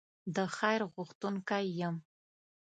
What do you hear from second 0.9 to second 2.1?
غوښتونکی یم.